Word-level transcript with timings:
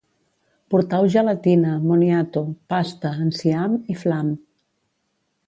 Portau 0.73 1.03
gelatina, 1.15 1.73
moniato, 1.91 2.43
pasta, 2.75 3.13
enciam 3.27 3.77
i 3.95 4.01
flam 4.07 4.35